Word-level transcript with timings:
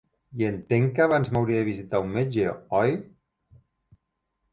I 0.41 0.45
entenc 0.45 0.93
que 0.99 1.03
abans 1.03 1.29
m'hauria 1.35 1.59
de 1.59 1.67
visitar 1.67 2.01
un 2.05 2.09
metge, 2.15 2.55
oi? 2.79 2.97